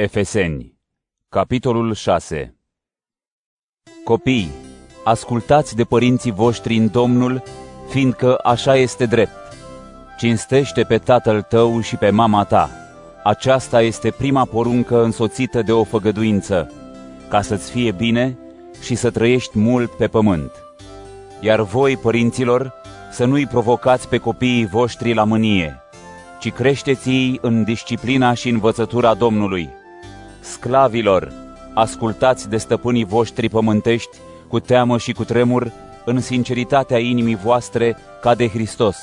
Efeseni, 0.00 0.78
capitolul 1.28 1.94
6 1.94 2.56
Copii, 4.04 4.50
ascultați 5.04 5.76
de 5.76 5.84
părinții 5.84 6.30
voștri 6.30 6.76
în 6.76 6.90
Domnul, 6.90 7.42
fiindcă 7.88 8.38
așa 8.42 8.76
este 8.76 9.06
drept. 9.06 9.56
Cinstește 10.18 10.82
pe 10.82 10.98
tatăl 10.98 11.42
tău 11.42 11.80
și 11.80 11.96
pe 11.96 12.10
mama 12.10 12.44
ta. 12.44 12.70
Aceasta 13.24 13.82
este 13.82 14.10
prima 14.10 14.44
poruncă 14.44 15.02
însoțită 15.02 15.62
de 15.62 15.72
o 15.72 15.84
făgăduință, 15.84 16.72
ca 17.28 17.42
să-ți 17.42 17.70
fie 17.70 17.92
bine 17.92 18.38
și 18.82 18.94
să 18.94 19.10
trăiești 19.10 19.58
mult 19.58 19.90
pe 19.90 20.06
pământ. 20.06 20.52
Iar 21.40 21.60
voi, 21.60 21.96
părinților, 21.96 22.74
să 23.10 23.24
nu-i 23.24 23.46
provocați 23.46 24.08
pe 24.08 24.18
copiii 24.18 24.66
voștri 24.66 25.14
la 25.14 25.24
mânie, 25.24 25.82
ci 26.40 26.52
creșteți-i 26.52 27.38
în 27.40 27.64
disciplina 27.64 28.34
și 28.34 28.48
învățătura 28.48 29.14
Domnului. 29.14 29.76
Sclavilor, 30.52 31.32
ascultați 31.74 32.48
de 32.48 32.56
stăpânii 32.56 33.04
voștri 33.04 33.48
pământești 33.48 34.16
cu 34.48 34.60
teamă 34.60 34.98
și 34.98 35.12
cu 35.12 35.24
tremur, 35.24 35.72
în 36.04 36.20
sinceritatea 36.20 36.98
inimii 36.98 37.36
voastre 37.36 37.96
ca 38.20 38.34
de 38.34 38.48
Hristos. 38.48 38.96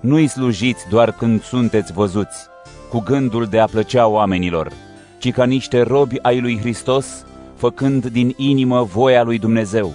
Nu-i 0.00 0.26
slujiți 0.26 0.88
doar 0.88 1.12
când 1.12 1.42
sunteți 1.42 1.92
văzuți, 1.92 2.46
cu 2.90 2.98
gândul 2.98 3.46
de 3.46 3.58
a 3.58 3.64
plăcea 3.64 4.06
oamenilor, 4.06 4.72
ci 5.18 5.32
ca 5.32 5.44
niște 5.44 5.82
robi 5.82 6.18
ai 6.22 6.40
lui 6.40 6.58
Hristos, 6.58 7.24
făcând 7.56 8.06
din 8.06 8.34
inimă 8.36 8.82
voia 8.82 9.22
lui 9.22 9.38
Dumnezeu. 9.38 9.94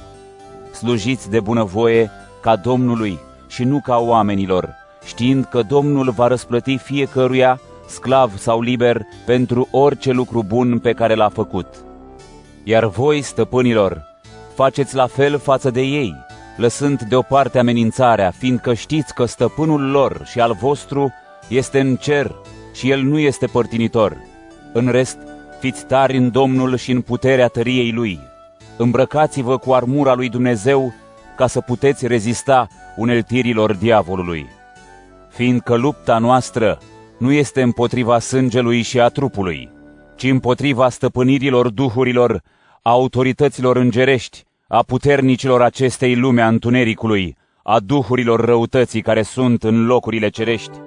Slujiți 0.72 1.30
de 1.30 1.40
bunăvoie 1.40 2.12
ca 2.42 2.56
Domnului 2.56 3.20
și 3.48 3.64
nu 3.64 3.82
ca 3.86 3.98
oamenilor, 3.98 4.70
știind 5.06 5.46
că 5.46 5.62
Domnul 5.62 6.12
va 6.12 6.28
răsplăti 6.28 6.78
fiecăruia, 6.78 7.60
sclav 7.88 8.38
sau 8.38 8.62
liber, 8.62 9.02
pentru 9.26 9.68
orice 9.72 10.12
lucru 10.12 10.44
bun 10.44 10.80
pe 10.80 10.94
care 10.94 11.14
l-a 11.14 11.30
făcut. 11.30 11.68
Iar 12.64 12.86
voi, 12.86 13.22
stăpânilor, 13.22 14.04
faceți 14.54 14.96
la 14.96 15.08
fel 15.08 15.40
față 15.40 15.70
de 15.70 15.82
ei, 15.82 16.14
lăsând 16.58 17.02
deoparte 17.02 17.60
amenințarea, 17.60 18.32
fiindcă 18.32 18.74
știți 18.74 19.14
că 19.14 19.26
stăpânul 19.26 19.90
lor 19.90 20.22
și 20.26 20.40
al 20.40 20.54
vostru 20.60 21.14
este 21.48 21.80
în 21.80 21.96
cer 21.96 22.36
și 22.74 22.90
el 22.90 23.02
nu 23.02 23.20
este 23.20 23.46
părtinitor. 23.46 24.18
În 24.74 24.88
rest, 24.88 25.18
fiți 25.60 25.86
tari 25.86 26.18
în 26.18 26.32
Domnul 26.32 26.78
și 26.78 26.92
în 26.92 27.02
puterea 27.02 27.48
tăriei 27.48 27.92
Lui. 27.92 28.20
Îmbrăcați-vă 28.78 29.58
cu 29.58 29.74
armura 29.74 30.14
lui 30.14 30.30
Dumnezeu 30.30 30.94
ca 31.38 31.48
să 31.48 31.62
puteți 31.62 32.08
rezista 32.08 32.68
uneltirilor 32.96 33.74
diavolului. 33.74 34.48
Fiindcă 35.30 35.76
lupta 35.76 36.18
noastră 36.18 36.78
nu 37.18 37.32
este 37.32 37.62
împotriva 37.62 38.20
sângelui 38.20 38.82
și 38.82 39.00
a 39.00 39.08
trupului, 39.08 39.70
ci 40.16 40.24
împotriva 40.24 40.90
stăpânirilor 40.90 41.70
duhurilor, 41.70 42.42
a 42.82 42.90
autorităților 42.90 43.76
îngerești, 43.76 44.44
a 44.68 44.84
puternicilor 44.84 45.62
acestei 45.62 46.16
lume 46.16 46.42
a 46.42 46.48
întunericului, 46.48 47.36
a 47.64 47.80
duhurilor 47.80 48.40
răutății 48.40 49.02
care 49.02 49.22
sunt 49.22 49.64
în 49.64 49.86
locurile 49.86 50.30
cerești. 50.30 50.78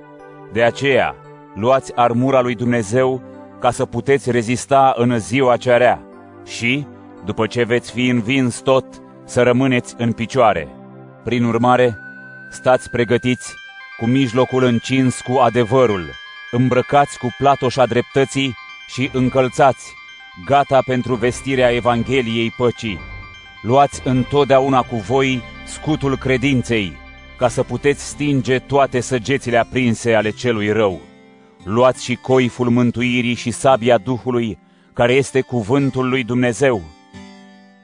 De 0.53 0.63
aceea, 0.63 1.15
luați 1.55 1.93
armura 1.95 2.41
lui 2.41 2.55
Dumnezeu 2.55 3.23
ca 3.61 3.71
să 3.71 3.85
puteți 3.85 4.31
rezista 4.31 4.95
în 4.97 5.19
ziua 5.19 5.57
cea 5.57 5.77
rea 5.77 6.03
și, 6.45 6.87
după 7.25 7.47
ce 7.47 7.63
veți 7.63 7.93
fi 7.93 8.09
învins 8.09 8.61
tot, 8.61 8.85
să 9.25 9.43
rămâneți 9.43 9.95
în 9.99 10.13
picioare. 10.13 10.69
Prin 11.25 11.45
urmare, 11.45 11.99
stați 12.51 12.91
pregătiți, 12.91 13.55
cu 13.99 14.07
mijlocul 14.07 14.63
încins 14.63 15.21
cu 15.21 15.33
adevărul, 15.33 16.15
îmbrăcați 16.51 17.19
cu 17.19 17.35
platoșa 17.39 17.87
dreptății 17.87 18.55
și 18.87 19.11
încălțați, 19.13 19.95
gata 20.45 20.83
pentru 20.87 21.15
vestirea 21.15 21.71
Evangheliei 21.75 22.51
păcii. 22.57 22.99
Luați 23.63 24.01
întotdeauna 24.05 24.83
cu 24.83 24.97
voi 24.97 25.43
scutul 25.67 26.17
credinței, 26.17 26.93
ca 27.37 27.49
să 27.49 27.63
puteți 27.63 28.07
stinge 28.07 28.59
toate 28.59 29.01
săgețile 29.01 29.57
aprinse 29.57 30.15
ale 30.15 30.31
celui 30.31 30.73
rău. 30.73 31.01
Luați 31.65 32.05
și 32.05 32.15
coiful 32.15 32.69
mântuirii 32.69 33.35
și 33.35 33.51
sabia 33.51 33.99
Duhului, 33.99 34.59
care 34.93 35.13
este 35.13 35.41
cuvântul 35.41 36.09
lui 36.09 36.25
Dumnezeu. 36.25 36.83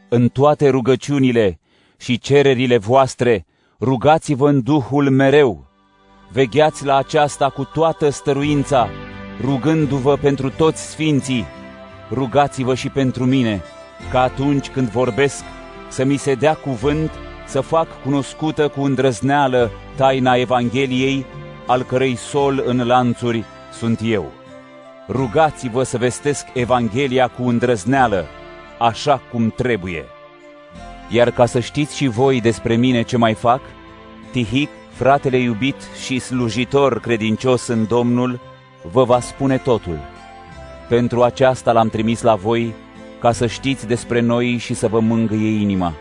În 0.08 0.28
toate 0.28 0.68
rugăciunile 0.68 1.58
și 1.98 2.18
cererile 2.18 2.76
voastre, 2.78 3.46
rugați-vă 3.80 4.48
în 4.48 4.62
Duhul 4.62 5.10
mereu. 5.10 5.73
Vegheați 6.28 6.84
la 6.84 6.96
aceasta 6.96 7.48
cu 7.48 7.64
toată 7.64 8.08
stăruința, 8.08 8.88
rugându-vă 9.40 10.16
pentru 10.16 10.50
toți 10.50 10.90
sfinții. 10.90 11.46
Rugați-vă 12.10 12.74
și 12.74 12.88
pentru 12.88 13.24
mine, 13.24 13.62
ca 14.10 14.20
atunci 14.20 14.68
când 14.68 14.88
vorbesc, 14.88 15.44
să 15.88 16.04
mi 16.04 16.16
se 16.16 16.34
dea 16.34 16.54
cuvânt 16.54 17.10
să 17.46 17.60
fac 17.60 18.02
cunoscută 18.02 18.68
cu 18.68 18.82
îndrăzneală 18.82 19.70
taina 19.96 20.34
Evangheliei, 20.34 21.26
al 21.66 21.82
cărei 21.82 22.14
sol 22.14 22.62
în 22.66 22.86
lanțuri 22.86 23.44
sunt 23.72 24.00
eu. 24.04 24.32
Rugați-vă 25.08 25.82
să 25.82 25.98
vestesc 25.98 26.46
Evanghelia 26.52 27.28
cu 27.28 27.48
îndrăzneală, 27.48 28.26
așa 28.78 29.20
cum 29.30 29.50
trebuie. 29.50 30.04
Iar 31.08 31.30
ca 31.30 31.46
să 31.46 31.60
știți 31.60 31.96
și 31.96 32.06
voi 32.06 32.40
despre 32.40 32.76
mine 32.76 33.02
ce 33.02 33.16
mai 33.16 33.34
fac, 33.34 33.60
Tihic, 34.30 34.68
fratele 34.94 35.38
iubit 35.38 35.76
și 36.04 36.18
slujitor 36.18 37.00
credincios 37.00 37.66
în 37.66 37.86
Domnul, 37.86 38.40
vă 38.92 39.04
va 39.04 39.20
spune 39.20 39.58
totul. 39.58 39.98
Pentru 40.88 41.22
aceasta 41.22 41.72
l-am 41.72 41.88
trimis 41.88 42.22
la 42.22 42.34
voi, 42.34 42.74
ca 43.20 43.32
să 43.32 43.46
știți 43.46 43.86
despre 43.86 44.20
noi 44.20 44.56
și 44.56 44.74
să 44.74 44.88
vă 44.88 45.00
mângâie 45.00 45.60
inima. 45.60 45.92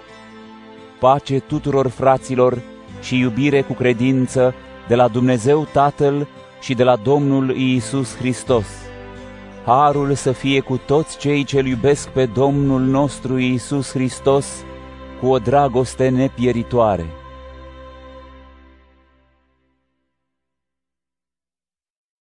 Pace 0.99 1.39
tuturor 1.39 1.87
fraților 1.87 2.61
și 3.01 3.17
iubire 3.17 3.61
cu 3.61 3.73
credință 3.73 4.53
de 4.87 4.95
la 4.95 5.07
Dumnezeu 5.07 5.67
Tatăl 5.71 6.27
și 6.61 6.73
de 6.73 6.83
la 6.83 6.95
Domnul 6.95 7.55
Iisus 7.57 8.17
Hristos. 8.17 8.65
Harul 9.65 10.13
să 10.13 10.31
fie 10.31 10.59
cu 10.59 10.79
toți 10.85 11.17
cei 11.17 11.43
ce 11.43 11.59
iubesc 11.59 12.07
pe 12.07 12.25
Domnul 12.25 12.81
nostru 12.81 13.37
Iisus 13.37 13.91
Hristos 13.91 14.63
cu 15.21 15.27
o 15.27 15.37
dragoste 15.37 16.09
nepieritoare. 16.09 17.05